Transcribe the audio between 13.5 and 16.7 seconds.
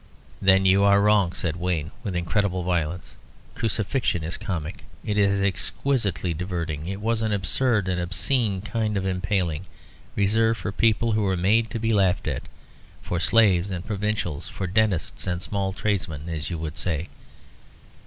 and provincials, for dentists and small tradesmen, as you